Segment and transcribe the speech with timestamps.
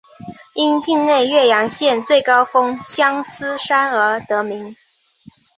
[0.55, 4.75] 因境内岳阳县最高峰相思山而得名。